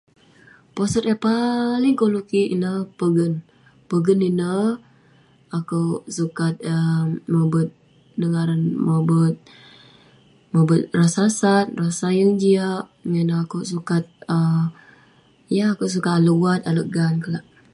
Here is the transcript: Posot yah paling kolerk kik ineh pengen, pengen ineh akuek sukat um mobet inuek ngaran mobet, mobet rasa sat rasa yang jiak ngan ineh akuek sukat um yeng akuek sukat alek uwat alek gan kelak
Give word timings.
Posot 0.75 1.03
yah 1.09 1.17
paling 1.27 1.95
kolerk 2.01 2.27
kik 2.31 2.51
ineh 2.55 2.77
pengen, 2.99 3.33
pengen 3.89 4.19
ineh 4.29 4.65
akuek 5.57 6.01
sukat 6.17 6.53
um 6.75 7.07
mobet 7.33 7.67
inuek 8.15 8.31
ngaran 8.31 8.61
mobet, 8.87 9.35
mobet 10.55 10.81
rasa 10.99 11.23
sat 11.39 11.65
rasa 11.81 12.07
yang 12.19 12.31
jiak 12.41 12.83
ngan 13.07 13.21
ineh 13.25 13.39
akuek 13.43 13.67
sukat 13.71 14.03
um 14.35 14.63
yeng 15.55 15.69
akuek 15.71 15.93
sukat 15.95 16.13
alek 16.17 16.35
uwat 16.39 16.61
alek 16.69 16.87
gan 16.95 17.13
kelak 17.23 17.45